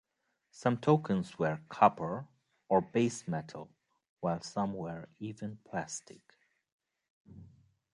Some 0.49 0.77
tokens 0.79 1.37
were 1.37 1.59
copper 1.69 2.25
or 2.67 2.81
base 2.81 3.27
metal 3.27 3.69
while 4.19 4.41
some 4.41 4.73
were 4.73 5.07
even 5.19 5.59
plastic. 5.63 6.23